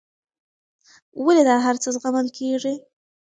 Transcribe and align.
ولې 1.25 1.43
دا 1.49 1.55
هرڅه 1.65 1.87
زغمل 1.95 2.27
کېږي. 2.37 2.73